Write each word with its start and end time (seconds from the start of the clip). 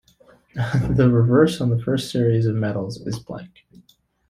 The 0.55 1.11
reverse 1.11 1.61
on 1.61 1.69
the 1.69 1.77
first 1.79 2.09
series 2.09 2.47
of 2.47 2.55
medals 2.55 2.97
is 3.01 3.19
blank. 3.19 3.65